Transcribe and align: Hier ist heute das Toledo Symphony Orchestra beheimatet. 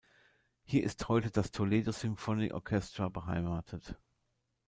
Hier 0.63 0.83
ist 0.83 1.09
heute 1.09 1.29
das 1.29 1.51
Toledo 1.51 1.91
Symphony 1.91 2.51
Orchestra 2.51 3.09
beheimatet. 3.09 3.99